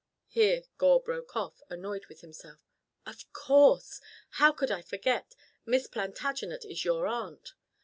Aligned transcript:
Here 0.25 0.63
Gore 0.79 0.99
broke 0.99 1.35
off, 1.35 1.61
annoyed 1.69 2.07
with 2.07 2.21
himself. 2.21 2.59
"Of 3.05 3.31
course. 3.33 4.01
How 4.31 4.51
could 4.51 4.71
I 4.71 4.81
forget? 4.81 5.35
Miss 5.63 5.85
Plantagenet 5.85 6.65
is 6.65 6.83
your 6.83 7.05
aunt." 7.05 7.53